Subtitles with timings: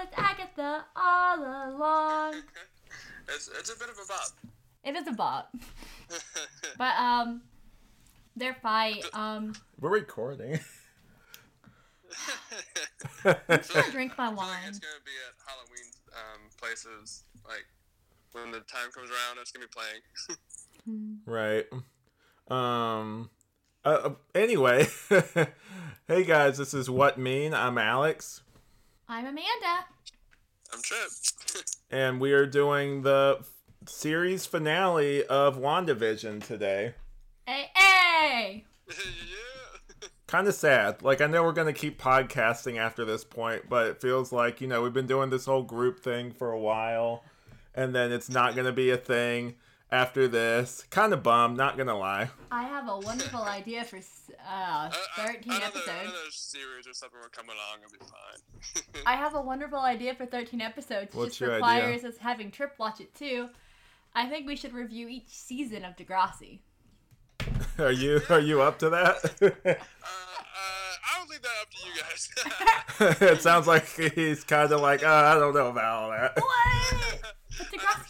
[0.00, 2.34] was Agatha all along.
[3.28, 4.30] it's, it's a bit of a bop.
[4.82, 5.54] It is a bop.
[6.76, 7.42] But um,
[8.34, 9.04] their fight.
[9.12, 10.54] Um, We're recording.
[13.24, 14.68] I'm gonna drink my I feel like wine.
[14.68, 17.24] it's gonna be at Halloween um, places.
[17.46, 17.66] Like
[18.32, 21.18] when the time comes around, it's gonna be playing.
[21.26, 21.66] Right.
[22.50, 23.30] Um.
[23.84, 24.86] Uh, anyway,
[26.08, 27.54] hey guys, this is Wut Mean.
[27.54, 28.42] I'm Alex,
[29.12, 29.86] I'm Amanda.
[30.72, 31.10] I'm Tripp.
[31.90, 33.44] and we are doing the
[33.84, 36.94] series finale of WandaVision today.
[37.44, 38.64] Hey, hey!
[38.86, 40.08] yeah.
[40.28, 41.02] Kind of sad.
[41.02, 44.68] Like I know we're gonna keep podcasting after this point, but it feels like you
[44.68, 47.24] know we've been doing this whole group thing for a while,
[47.74, 49.56] and then it's not gonna be a thing
[49.92, 50.84] after this.
[50.90, 52.30] Kind of bummed, not gonna lie.
[52.50, 54.00] I have a wonderful idea for uh,
[54.48, 55.88] Uh, uh, 13 another, episodes.
[56.02, 57.78] Another series or something will come along.
[57.84, 59.02] It'll be fine.
[59.06, 61.14] I have a wonderful idea for 13 episodes.
[61.14, 63.48] What's just your requires us having Tripp watch it too.
[64.14, 66.60] I think we should review each season of Degrassi.
[67.78, 69.16] Are you are you up to that?
[69.40, 69.74] uh, uh,
[71.16, 73.20] I'll leave that up to you guys.
[73.30, 76.36] it sounds like he's kind of like, oh, I don't know about all that.
[76.36, 77.20] What?
[77.56, 78.09] But Degrassi's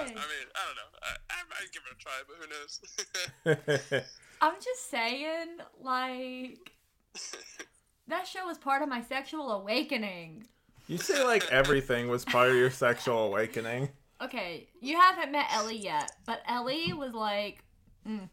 [0.00, 0.90] I mean, I don't know.
[1.02, 4.04] I, I might give it a try, but who knows?
[4.42, 5.48] I'm just saying,
[5.80, 6.72] like,
[8.08, 10.46] that show was part of my sexual awakening.
[10.88, 13.88] you say like everything was part of your sexual awakening.
[14.22, 17.62] Okay, you haven't met Ellie yet, but Ellie was like,
[18.08, 18.28] mm.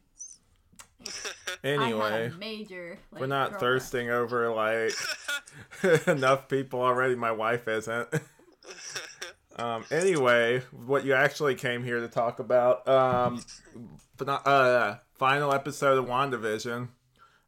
[1.06, 2.98] I Anyway, had a major.
[3.12, 3.60] Like, we're not girlfriend.
[3.82, 4.94] thirsting over like
[6.08, 7.16] enough people already.
[7.16, 8.08] My wife isn't.
[9.58, 13.44] Um, anyway, what you actually came here to talk about, um,
[14.20, 16.90] uh, final episode of WandaVision.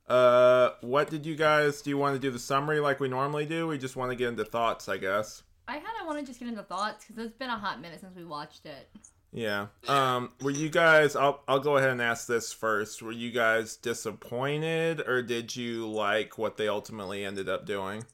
[0.07, 3.45] Uh, what did you guys, do you want to do the summary like we normally
[3.45, 3.67] do?
[3.67, 5.41] We just want to get into thoughts, I guess.
[5.67, 8.01] I kind of want to just get into thoughts because it's been a hot minute
[8.01, 8.87] since we watched it.
[9.31, 9.67] Yeah.
[9.87, 13.01] Um, were you guys, I'll, I'll go ahead and ask this first.
[13.01, 18.05] Were you guys disappointed or did you like what they ultimately ended up doing?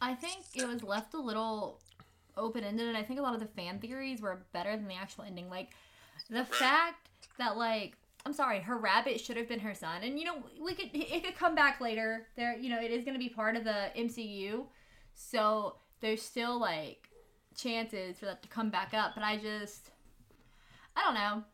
[0.00, 1.80] I think it was left a little
[2.36, 4.94] open ended, and I think a lot of the fan theories were better than the
[4.94, 5.48] actual ending.
[5.50, 5.70] Like
[6.30, 7.08] the fact
[7.38, 7.96] that like
[8.26, 11.24] I'm sorry, her rabbit should have been her son, and you know we could it
[11.24, 12.26] could come back later.
[12.36, 14.64] There, you know, it is going to be part of the MCU,
[15.14, 17.08] so there's still like
[17.56, 19.12] chances for that to come back up.
[19.14, 19.90] But I just
[20.96, 21.44] I don't know.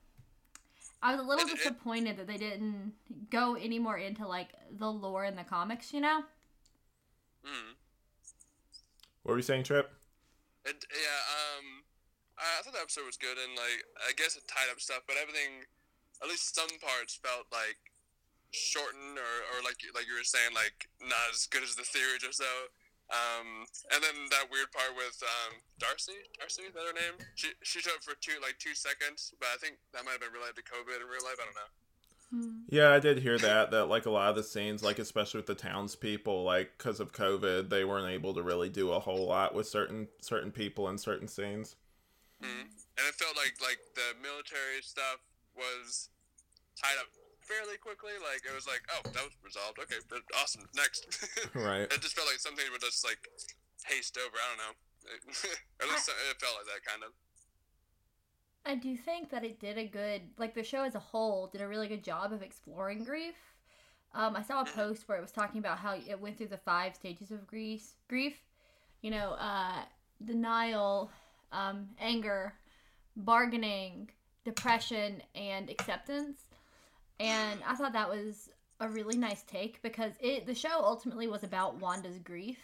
[1.03, 2.93] I was a little It- it- disappointed that they didn't
[3.31, 5.93] go any more into like the lore in the comics.
[5.93, 6.25] You know.
[7.43, 7.73] Hmm.
[9.23, 9.91] What were you saying, Tripp?
[10.65, 11.67] It, yeah, um,
[12.37, 15.05] I, I thought the episode was good, and like, I guess it tied up stuff,
[15.09, 15.65] but everything,
[16.21, 17.81] at least some parts, felt like
[18.53, 22.21] shortened, or, or like like you were saying, like not as good as the theory
[22.21, 22.69] or so.
[23.11, 27.19] Um, and then that weird part with um, Darcy, Darcy, is that her name?
[27.35, 30.23] She she showed up for two like two seconds, but I think that might have
[30.23, 31.41] been related to COVID in real life.
[31.43, 31.73] I don't know.
[32.69, 33.73] Yeah, I did hear that.
[33.73, 37.13] That like a lot of the scenes, like especially with the townspeople, like because of
[37.13, 40.97] COVID, they weren't able to really do a whole lot with certain certain people in
[40.97, 41.75] certain scenes.
[42.43, 42.71] Mm.
[42.71, 45.19] And it felt like like the military stuff
[45.57, 46.09] was
[46.79, 47.11] tied up
[47.43, 48.15] fairly quickly.
[48.23, 49.83] Like it was like, oh, that was resolved.
[49.83, 50.71] Okay, but awesome.
[50.79, 51.11] Next.
[51.55, 51.91] Right.
[51.91, 53.19] It just felt like something would just like
[53.83, 54.37] haste over.
[54.39, 54.75] I don't know.
[55.83, 57.11] At least it felt like that kind of.
[58.65, 61.61] I do think that it did a good, like the show as a whole did
[61.61, 63.35] a really good job of exploring grief.
[64.15, 66.59] Um, I saw a post where it was talking about how it went through the
[66.59, 67.95] five stages of grief.
[68.09, 68.37] Grief,
[69.03, 69.83] you know, uh,
[70.25, 71.11] denial,
[71.53, 72.53] um, anger,
[73.17, 74.11] bargaining,
[74.45, 76.43] depression, and acceptance.
[77.19, 78.51] And I thought that was
[78.81, 82.59] a really nice take because it the show ultimately was about Wanda's grief,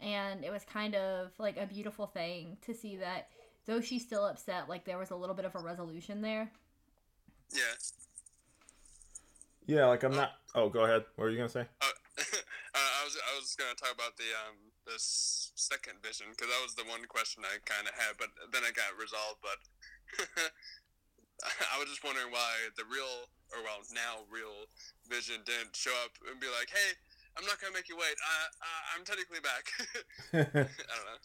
[0.00, 3.28] and it was kind of like a beautiful thing to see that
[3.66, 6.50] though she's still upset, like there was a little bit of a resolution there.
[7.52, 7.76] Yeah.
[9.66, 10.32] Yeah, like I'm not.
[10.54, 11.04] Oh, go ahead.
[11.16, 11.66] What were you gonna say?
[12.76, 16.60] Uh, I was I was gonna talk about the um the second vision because that
[16.60, 19.40] was the one question I kind of had, but then it got resolved.
[19.40, 19.56] But
[21.72, 24.68] I was just wondering why the real or well now real
[25.08, 27.00] vision didn't show up and be like, hey.
[27.36, 28.16] I'm not gonna make you wait.
[28.16, 29.68] I, I, I'm technically back.
[30.32, 31.20] I don't know.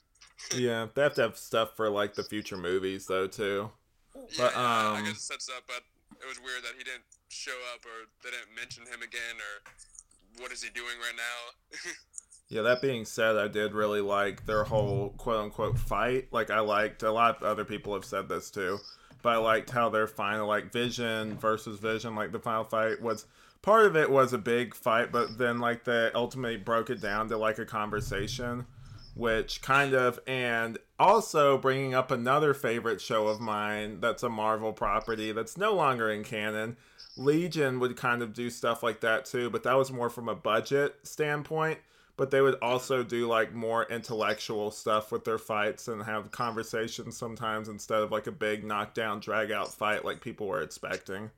[0.55, 3.71] Yeah, they have to have stuff for like the future movies though too.
[4.15, 5.83] Yeah, But, I um, guess it sets up, but
[6.21, 10.41] it was weird that he didn't show up or they didn't mention him again or
[10.41, 11.91] what is he doing right now?
[12.51, 16.27] Yeah, that being said, I did really like their whole quote unquote fight.
[16.33, 18.77] Like I liked a lot of other people have said this too.
[19.21, 23.25] But I liked how their final like Vision versus Vision, like the final fight was
[23.61, 27.29] part of it was a big fight, but then like they ultimately broke it down
[27.29, 28.65] to like a conversation.
[29.13, 34.73] Which kind of and also bringing up another favorite show of mine that's a Marvel
[34.73, 36.77] property that's no longer in canon.
[37.17, 40.35] Legion would kind of do stuff like that too, but that was more from a
[40.35, 41.79] budget standpoint.
[42.17, 47.17] But they would also do like more intellectual stuff with their fights and have conversations
[47.17, 51.31] sometimes instead of like a big knockdown, drag out fight like people were expecting.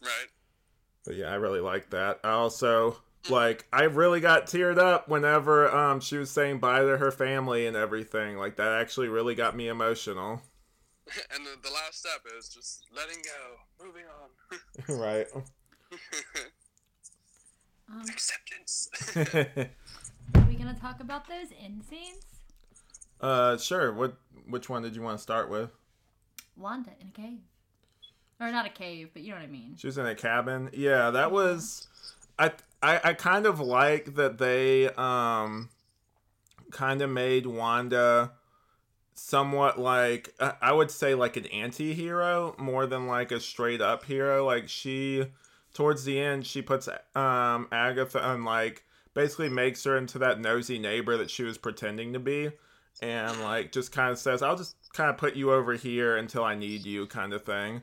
[0.00, 0.28] Right.
[1.04, 2.20] But yeah, I really like that.
[2.22, 2.98] I also
[3.28, 7.66] like I really got teared up whenever um she was saying bye to her family
[7.66, 8.36] and everything.
[8.36, 10.42] Like that actually really got me emotional.
[11.36, 14.04] And the, the last step is just letting go, moving
[14.88, 14.98] on.
[14.98, 15.26] right.
[17.92, 18.88] Um, Acceptance.
[20.34, 22.24] are we gonna talk about those end scenes?
[23.20, 23.92] uh sure.
[23.92, 24.16] What
[24.48, 25.70] which one did you want to start with?
[26.56, 27.40] Wanda in a cave,
[28.40, 29.74] or not a cave, but you know what I mean.
[29.76, 30.70] She was in a cabin.
[30.72, 31.86] Yeah, that was
[32.38, 32.52] I
[32.82, 35.70] I, kind of like that they um
[36.70, 38.32] kind of made Wanda
[39.14, 44.44] somewhat like I would say like an anti-hero more than like a straight up hero.
[44.44, 45.26] Like she
[45.72, 48.84] towards the end she puts um Agatha and like
[49.14, 52.50] basically makes her into that nosy neighbor that she was pretending to be
[53.00, 56.44] and like just kind of says I'll just kind of put you over here until
[56.44, 57.82] I need you kind of thing.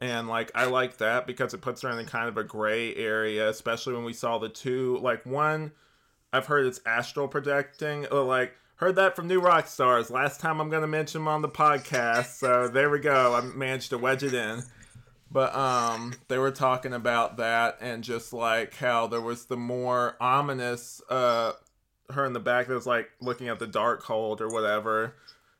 [0.00, 3.48] And like I like that because it puts her in kind of a gray area,
[3.50, 5.72] especially when we saw the two like one
[6.32, 8.06] I've heard it's astral projecting.
[8.10, 10.10] uh, Like heard that from New Rockstars.
[10.10, 13.34] Last time I'm gonna mention them on the podcast, so there we go.
[13.34, 14.62] I managed to wedge it in.
[15.32, 20.16] But um, they were talking about that and just like how there was the more
[20.20, 21.52] ominous uh,
[22.10, 25.14] her in the back that was like looking at the Darkhold or whatever,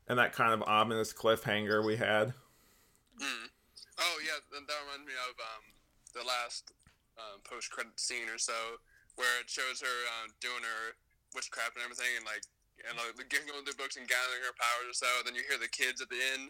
[0.08, 2.32] and that kind of ominous cliffhanger we had.
[3.22, 3.49] Mm.
[4.00, 5.64] Oh yeah, that that reminds me of um,
[6.16, 6.72] the last
[7.20, 8.56] um, post-credit scene or so,
[9.20, 10.96] where it shows her um, doing her
[11.36, 12.42] witchcraft and everything, and like
[12.88, 15.10] and like getting all the books and gathering her powers or so.
[15.20, 16.48] And Then you hear the kids at the end.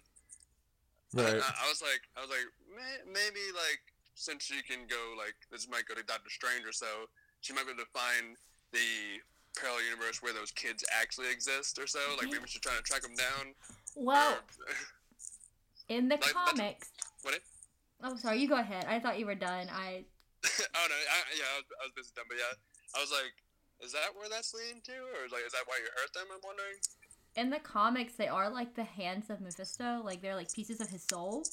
[1.10, 1.42] Right.
[1.42, 3.82] I, I was like, I was like, May, maybe like
[4.14, 7.10] since she can go like this might go to Doctor Strange or so,
[7.42, 8.38] she might be able to find
[8.70, 9.18] the
[9.58, 11.98] parallel universe where those kids actually exist or so.
[12.14, 13.58] Like maybe she's trying to track them down.
[13.98, 14.74] Well, Or-
[15.90, 16.88] in the Like, that's- comics.
[17.22, 17.34] What?
[17.34, 17.42] It,
[18.02, 18.40] Oh, sorry.
[18.40, 18.86] You go ahead.
[18.88, 19.68] I thought you were done.
[19.70, 20.04] I
[20.44, 22.56] oh no, I, yeah, I was, I was busy done, but yeah,
[22.96, 23.32] I was like,
[23.84, 26.24] is that where that's leading to, or like, is that why you hurt them?
[26.32, 26.80] I'm wondering.
[27.36, 30.00] in the comics they are like the hands of Mephisto.
[30.02, 31.44] Like they're like pieces of his soul.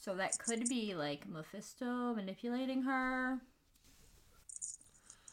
[0.00, 3.38] So that could be like Mephisto manipulating her.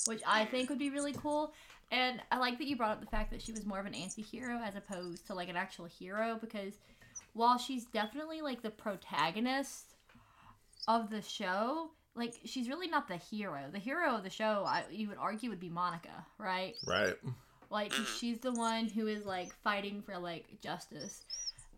[0.07, 0.51] Which I hmm.
[0.51, 1.53] think would be really cool.
[1.91, 3.95] And I like that you brought up the fact that she was more of an
[3.95, 6.73] anti hero as opposed to like an actual hero because
[7.35, 9.93] while she's definitely like the protagonist
[10.87, 13.65] of the show, like she's really not the hero.
[13.71, 16.75] The hero of the show, I you would argue would be Monica, right?
[16.87, 17.15] Right.
[17.69, 18.03] Like mm-hmm.
[18.17, 21.23] she's the one who is like fighting for like justice,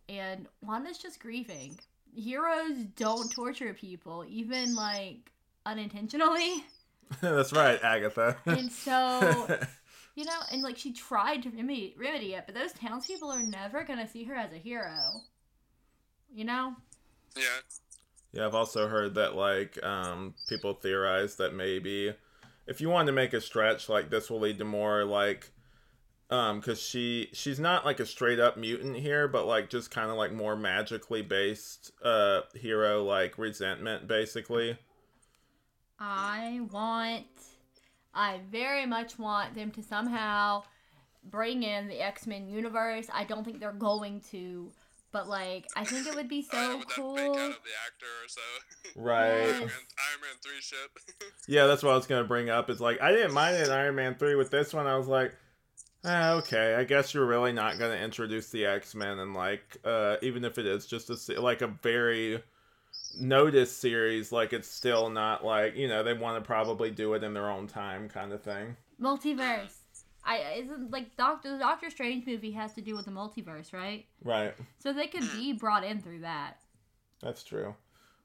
[0.07, 1.79] and Wanda's just grieving.
[2.15, 5.31] Heroes don't torture people, even like
[5.65, 6.63] unintentionally.
[7.21, 8.37] That's right, Agatha.
[8.45, 9.47] And so,
[10.15, 13.83] you know, and like she tried to remedy, remedy it, but those townspeople are never
[13.83, 15.21] gonna see her as a hero.
[16.33, 16.75] You know?
[17.35, 17.43] Yeah.
[18.33, 22.13] Yeah, I've also heard that like um, people theorize that maybe
[22.67, 25.51] if you wanted to make a stretch, like this will lead to more like
[26.29, 30.11] um because she she's not like a straight up mutant here but like just kind
[30.11, 34.77] of like more magically based uh hero like resentment basically
[35.99, 37.25] I want,
[38.13, 40.63] I very much want them to somehow
[41.23, 43.07] bring in the X Men universe.
[43.11, 44.71] I don't think they're going to,
[45.11, 47.15] but like, I think it would be so with cool.
[47.15, 48.41] that out of the actor or so.
[48.95, 49.51] right Yes.
[49.51, 51.31] Iron, Man, Iron Man three shit.
[51.47, 53.71] yeah that's what i was gonna bring up is like i didn't mind it in
[53.71, 55.35] iron man 3 with this one i was like
[56.05, 60.43] ah, okay i guess you're really not gonna introduce the x-men and like uh even
[60.45, 62.41] if it is just a like a very
[63.19, 67.23] noticed series like it's still not like you know they want to probably do it
[67.23, 69.76] in their own time kind of thing Multiverse.
[70.27, 74.05] I isn't like Doctor the Doctor Strange movie has to do with the multiverse, right?
[74.23, 76.57] right So they could be brought in through that.
[77.21, 77.75] That's true.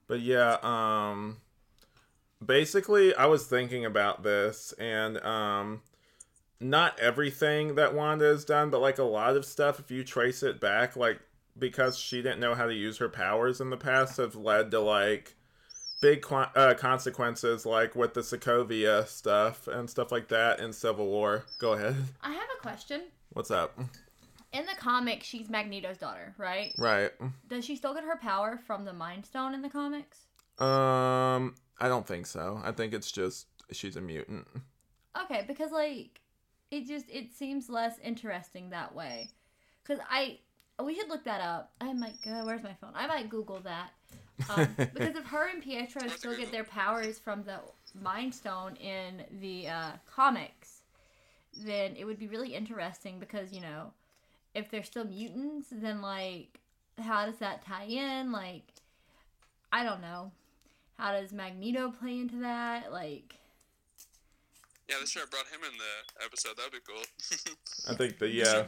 [0.09, 1.39] But yeah, um
[2.45, 5.83] basically I was thinking about this and um
[6.61, 10.43] not everything that Wanda has done, but like a lot of stuff if you trace
[10.43, 11.21] it back like
[11.57, 14.81] because she didn't know how to use her powers in the past have led to
[14.81, 15.37] like
[16.03, 21.47] big uh, consequences like with the Sokovia stuff and stuff like that in Civil War.
[21.59, 21.97] Go ahead.
[22.21, 23.03] I have a question.
[23.33, 23.79] What's up?
[24.53, 26.75] In the comic, she's Magneto's daughter, right?
[26.77, 27.13] Right.
[27.49, 30.27] Does she still get her power from the Mind Stone in the comics?
[30.59, 32.61] Um I don't think so.
[32.63, 34.47] I think it's just she's a mutant.
[35.25, 36.21] Okay, because like
[36.71, 39.31] it just it seems less interesting that way.
[39.85, 40.41] Cause I
[40.85, 41.73] we should look that up.
[41.81, 42.45] I might go.
[42.45, 42.93] Where's my phone?
[42.95, 43.91] I might Google that.
[44.49, 47.61] Um, because if her and Pietro still get their powers from the
[48.01, 50.83] Mind Stone in the uh, comics,
[51.65, 53.93] then it would be really interesting because you know,
[54.55, 56.61] if they're still mutants, then like,
[56.99, 58.33] how does that tie in?
[58.33, 58.65] Like,
[59.73, 60.33] I don't know.
[60.99, 62.93] How does Magneto play into that?
[62.93, 63.35] Like,
[64.89, 66.57] Yeah, they should have brought him in the episode.
[66.57, 67.03] That'd be cool.
[67.89, 68.65] I think the yeah.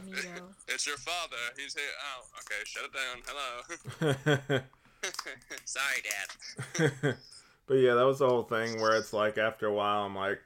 [0.67, 1.37] It's your father.
[1.57, 1.83] He's here.
[2.01, 2.61] Oh, okay.
[2.65, 3.21] Shut it down.
[3.27, 4.59] Hello.
[5.65, 7.17] Sorry, Dad.
[7.67, 10.39] but yeah, that was the whole thing where it's like after a while I'm like,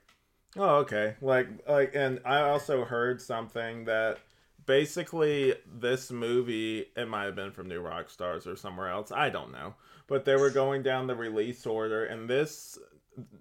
[0.57, 4.17] oh okay, like like, and I also heard something that
[4.65, 9.51] basically this movie it might have been from New Rockstars or somewhere else, I don't
[9.51, 9.75] know,
[10.07, 12.77] but they were going down the release order, and this.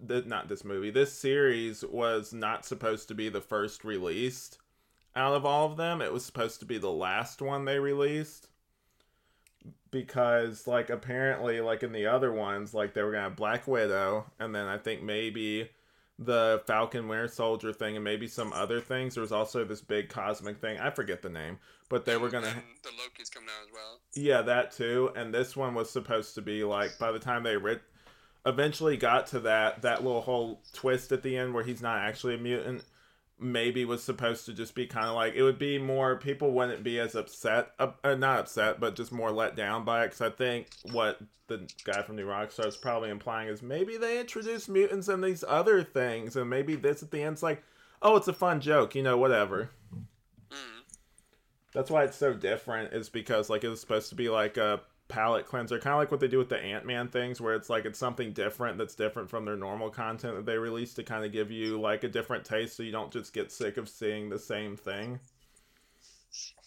[0.06, 0.90] Th- Not this movie.
[0.90, 4.58] This series was not supposed to be the first released
[5.16, 6.00] out of all of them.
[6.02, 8.48] It was supposed to be the last one they released
[9.90, 14.26] because like apparently like in the other ones like they were gonna have black widow
[14.38, 15.68] and then i think maybe
[16.18, 20.08] the falcon winter soldier thing and maybe some other things there was also this big
[20.10, 21.58] cosmic thing i forget the name
[21.88, 23.98] but they were gonna And the Loki's coming out as well.
[24.14, 27.56] yeah that too and this one was supposed to be like by the time they
[27.56, 27.80] writ-
[28.46, 32.34] eventually got to that that little whole twist at the end where he's not actually
[32.34, 32.84] a mutant
[33.40, 36.82] maybe was supposed to just be kind of like it would be more people wouldn't
[36.82, 40.30] be as upset uh, not upset but just more let down by it because i
[40.30, 45.08] think what the guy from new rockstar is probably implying is maybe they introduced mutants
[45.08, 47.62] and these other things and maybe this at the end's like
[48.02, 49.70] oh it's a fun joke you know whatever
[50.50, 50.82] Mm.
[51.74, 54.80] that's why it's so different is because like it was supposed to be like a
[55.08, 57.84] palate cleanser kind of like what they do with the ant-man things where it's like
[57.86, 61.32] it's something different that's different from their normal content that they release to kind of
[61.32, 64.38] give you like a different taste so you don't just get sick of seeing the
[64.38, 65.18] same thing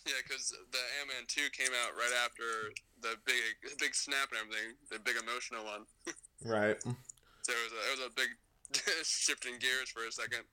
[0.07, 2.43] Yeah, because the Ant-Man 2 came out right after
[3.01, 5.86] the big big snap and everything, the big emotional one.
[6.43, 8.29] right So it was a, it was a big
[9.03, 10.43] shifting gears for a second.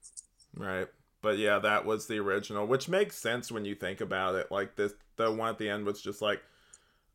[0.54, 0.88] right
[1.22, 4.76] but yeah that was the original which makes sense when you think about it like
[4.76, 6.42] this the one at the end was just like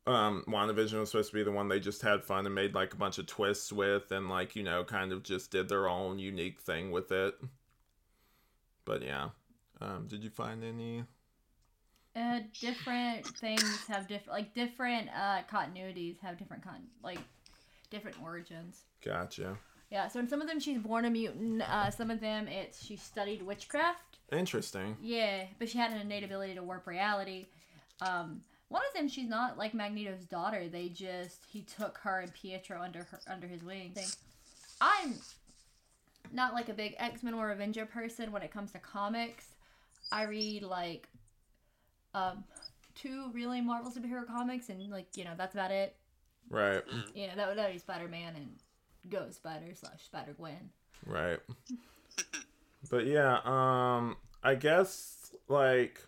[0.06, 2.92] um WandaVision was supposed to be the one they just had fun and made like
[2.92, 6.18] a bunch of twists with and like you know kind of just did their own
[6.18, 7.34] unique thing with it
[8.84, 9.28] but yeah
[9.80, 11.04] um did you find any
[12.16, 17.18] Uh, different things have different, like different uh continuities have different con, like
[17.90, 18.84] different origins.
[19.04, 19.56] gotcha
[19.90, 21.62] Yeah, so in some of them she's born a mutant.
[21.62, 24.18] Uh, some of them it's she studied witchcraft.
[24.32, 27.46] interesting Yeah, but she had an innate ability to warp reality.
[28.00, 28.42] Um,
[28.74, 30.68] one of them she's not like Magneto's daughter.
[30.68, 33.94] They just he took her and Pietro under her under his wing.
[34.80, 35.14] I'm
[36.32, 39.46] not like a big X Men or Avenger person when it comes to comics.
[40.10, 41.06] I read like
[42.14, 42.42] um
[42.96, 45.94] two really Marvel superhero comics and like you know that's about it.
[46.50, 46.82] right
[47.14, 48.56] You know that would that be Spider Man and
[49.08, 50.70] Ghost Spider slash Spider Gwen.
[51.06, 51.38] right
[52.90, 56.00] but yeah um i guess like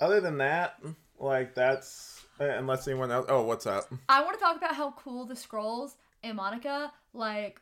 [0.00, 0.78] other than that
[1.18, 4.92] like that's uh, unless anyone else oh what's up I want to talk about how
[4.92, 7.60] cool the scrolls and Monica like.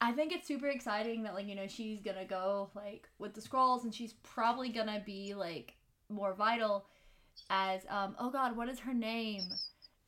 [0.00, 3.40] I think it's super exciting that like you know she's gonna go like with the
[3.40, 5.74] scrolls and she's probably gonna be like
[6.08, 6.86] more vital
[7.50, 9.42] as um oh god what is her name?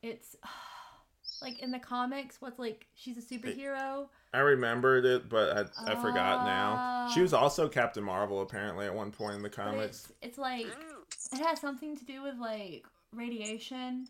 [0.00, 0.36] It's
[1.42, 4.06] like in the comics what's like she's a superhero.
[4.34, 7.22] i remembered it but i, I forgot now she Ah.
[7.22, 10.66] was also captain marvel apparently at one point in the comics it's it's like.
[11.32, 14.06] It has something to do with like radiation.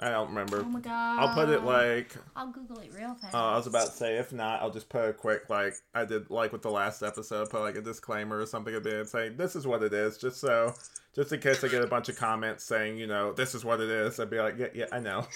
[0.00, 1.18] i don't remember Oh my god!
[1.20, 3.34] i'll put it like I'll Google it real fast.
[3.34, 6.04] Uh, I was about to say, if not, I'll just put a quick, like, I
[6.04, 9.08] did, like, with the last episode, put, like, a disclaimer or something at the end
[9.08, 10.74] saying, this is what it is, just so,
[11.14, 13.80] just in case I get a bunch of comments saying, you know, this is what
[13.80, 15.26] it is, I'd be like, yeah, yeah, I know.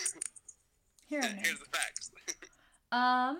[1.08, 2.10] Here it Here's the facts.
[2.90, 3.38] Um.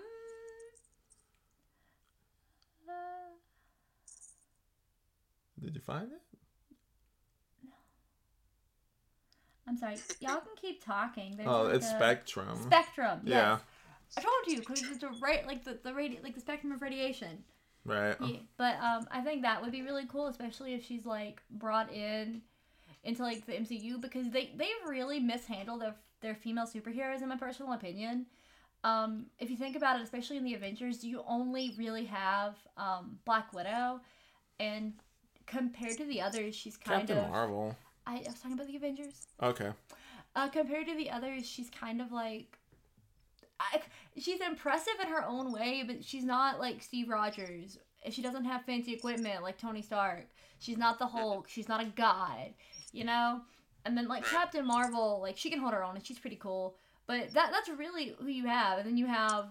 [2.88, 3.32] uh,
[5.60, 6.20] Did you find it?
[9.68, 9.96] I'm sorry.
[10.20, 11.36] Y'all can keep talking.
[11.36, 12.58] There's Oh, like it's a- Spectrum.
[12.62, 13.20] Spectrum.
[13.24, 13.34] Yes.
[13.34, 13.58] Yeah.
[14.16, 16.80] I told you because it's a right like the the radi- like the spectrum of
[16.80, 17.44] radiation.
[17.84, 18.16] Right.
[18.24, 18.38] Yeah.
[18.56, 22.40] But um, I think that would be really cool, especially if she's like brought in
[23.04, 27.36] into like the MCU because they they really mishandled their their female superheroes in my
[27.36, 28.26] personal opinion.
[28.84, 33.18] Um, if you think about it, especially in the Avengers, you only really have um,
[33.24, 34.00] Black Widow,
[34.60, 34.92] and
[35.46, 37.30] compared to the others, she's kind Captain of.
[37.30, 37.76] Marvel.
[38.08, 39.26] I, I was talking about the Avengers.
[39.42, 39.70] Okay.
[40.34, 42.58] Uh, compared to the others, she's kind of like.
[43.60, 43.80] I,
[44.16, 47.78] she's impressive in her own way, but she's not like Steve Rogers.
[48.10, 50.26] She doesn't have fancy equipment like Tony Stark.
[50.60, 51.48] She's not the Hulk.
[51.48, 52.54] She's not a god.
[52.92, 53.42] You know.
[53.84, 56.76] And then like Captain Marvel, like she can hold her own and she's pretty cool.
[57.06, 58.78] But that that's really who you have.
[58.78, 59.46] And then you have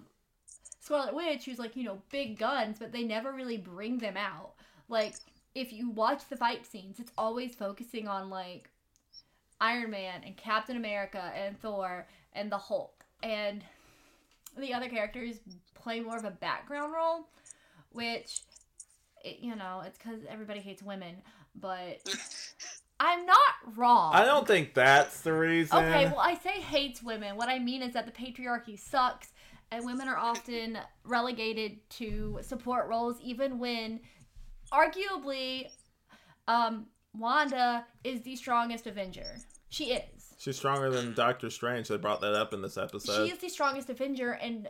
[0.79, 4.53] Scarlet Witch, who's like you know big guns, but they never really bring them out.
[4.89, 5.15] Like
[5.57, 8.69] if you watch the fight scenes, it's always focusing on like
[9.59, 13.03] Iron Man and Captain America and Thor and the Hulk.
[13.23, 13.63] And
[14.55, 15.37] the other characters
[15.73, 17.27] play more of a background role,
[17.91, 18.41] which,
[19.25, 21.15] it, you know, it's because everybody hates women.
[21.59, 22.01] But
[22.99, 24.13] I'm not wrong.
[24.13, 25.75] I don't think that's the reason.
[25.79, 27.35] Okay, well, I say hates women.
[27.35, 29.29] What I mean is that the patriarchy sucks,
[29.71, 34.01] and women are often relegated to support roles, even when,
[34.71, 35.69] arguably,
[36.47, 39.37] um, Wanda is the strongest Avenger.
[39.69, 40.33] She is.
[40.37, 41.87] She's stronger than Doctor Strange.
[41.87, 43.25] They brought that up in this episode.
[43.25, 44.69] She is the strongest Avenger, and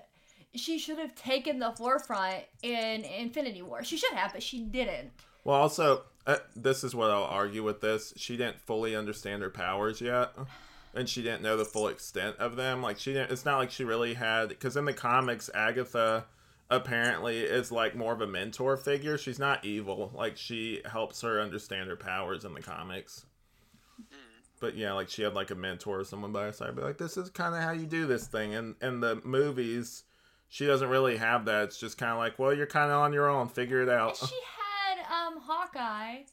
[0.56, 3.84] she should have taken the forefront in Infinity War.
[3.84, 5.12] She should have, but she didn't.
[5.44, 8.14] Well, also, uh, this is what I'll argue with this.
[8.18, 10.34] She didn't fully understand her powers yet,
[10.94, 12.82] and she didn't know the full extent of them.
[12.82, 13.32] Like she didn't.
[13.32, 16.26] It's not like she really had because in the comics, Agatha
[16.70, 19.18] apparently is like more of a mentor figure.
[19.18, 20.12] She's not evil.
[20.14, 23.26] Like she helps her understand her powers in the comics.
[24.60, 26.98] But yeah, like she had like a mentor or someone by her side, be like,
[26.98, 30.04] "This is kind of how you do this thing." And in the movies,
[30.50, 31.66] she doesn't really have that.
[31.66, 33.50] It's just kind of like, "Well, you're kind of on your own.
[33.50, 36.24] Figure it out." She had um Hawkeye,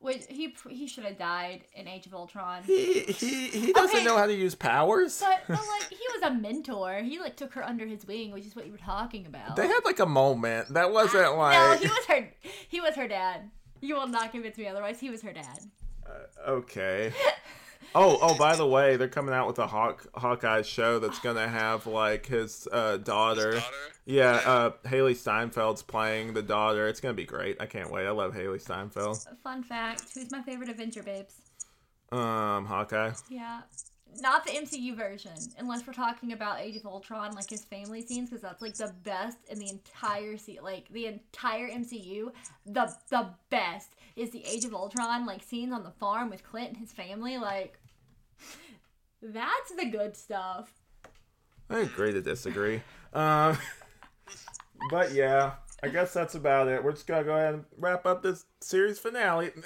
[0.00, 2.62] which he he should have died in Age of Ultron.
[2.64, 4.04] He he he doesn't Okay.
[4.04, 5.20] know how to use powers.
[5.20, 6.98] But, but like he was a mentor.
[7.02, 9.56] He like took her under his wing, which is what you were talking about.
[9.56, 12.32] They had like a moment that wasn't no, like No, he was her.
[12.68, 13.50] He was her dad.
[13.80, 14.98] You will not convince me otherwise.
[15.00, 15.58] He was her dad.
[16.06, 17.12] Uh, okay.
[17.94, 18.36] Oh, oh!
[18.36, 22.26] By the way, they're coming out with a Hawk Hawkeye show that's gonna have like
[22.26, 23.52] his uh, daughter.
[23.52, 23.76] Daughter.
[24.04, 26.86] Yeah, uh, Hailee Steinfeld's playing the daughter.
[26.86, 27.60] It's gonna be great.
[27.60, 28.06] I can't wait.
[28.06, 29.26] I love Hailee Steinfeld.
[29.42, 31.34] Fun fact: Who's my favorite Avenger, babes?
[32.12, 33.12] Um, Hawkeye.
[33.28, 33.62] Yeah.
[34.20, 38.30] Not the MCU version, unless we're talking about Age of Ultron, like his family scenes,
[38.30, 42.32] because that's like the best in the entire se- like the entire MCU.
[42.64, 46.70] The the best is the Age of Ultron, like scenes on the farm with Clint
[46.70, 47.38] and his family.
[47.38, 47.77] Like,
[49.22, 50.72] that's the good stuff.
[51.70, 52.82] I agree to disagree.
[53.12, 53.58] Um,
[54.90, 56.82] but yeah, I guess that's about it.
[56.82, 59.50] We're just gonna go ahead and wrap up this series finale.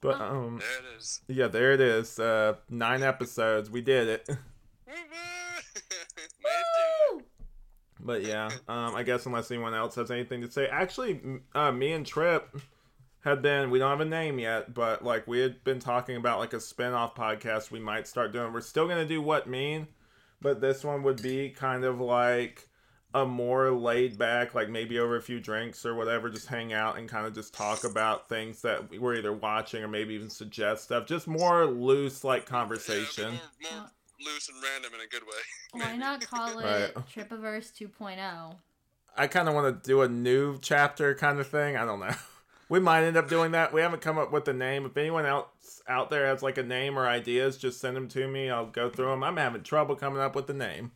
[0.00, 1.20] but um, there it is.
[1.28, 2.18] yeah, there it is.
[2.18, 3.70] Uh, nine episodes.
[3.76, 4.28] We did it.
[7.98, 11.20] But yeah, um, I guess unless anyone else has anything to say, actually,
[11.56, 12.56] uh, me and Tripp
[13.26, 16.38] had been we don't have a name yet, but like we had been talking about
[16.38, 18.52] like a spin-off podcast we might start doing.
[18.52, 19.88] We're still gonna do Wut Mean,
[20.40, 22.68] but this one would be kind of like
[23.14, 26.98] a more laid back, like maybe over a few drinks or whatever, just hang out
[26.98, 30.84] and kind of just talk about things that we're either watching or maybe even suggest
[30.84, 31.06] stuff.
[31.06, 33.32] Just more loose like conversation.
[33.60, 35.82] Yeah, more, more loose and random in a good way.
[35.82, 36.94] Why not call it Right.
[37.12, 38.04] Tripaverse oh?
[38.04, 38.56] 2.0?
[39.16, 41.76] I kind of want to do a new chapter kind of thing.
[41.76, 42.14] I don't know.
[42.68, 43.72] We might end up doing that.
[43.72, 44.86] We haven't come up with a name.
[44.86, 48.26] If anyone else out there has like a name or ideas, just send them to
[48.26, 48.50] me.
[48.50, 49.22] I'll go through them.
[49.22, 50.90] I'm having trouble coming up with the name.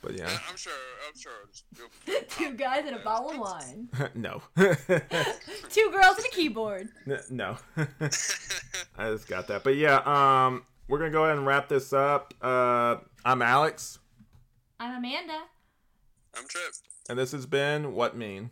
[0.00, 0.72] But yeah, I'm sure.
[1.06, 2.20] I'm sure.
[2.28, 3.88] Two guys and a bottle of wine.
[4.14, 6.88] no, Two girls and a keyboard.
[7.30, 7.56] No.
[8.98, 9.62] I just got that.
[9.62, 12.34] But yeah, um, we're gonna go ahead and wrap this up.
[12.42, 14.00] Uh, I'm Alex,
[14.80, 15.38] I'm Amanda.
[16.36, 16.72] I'm Tripp.
[17.08, 18.50] and this has been Wut Mean.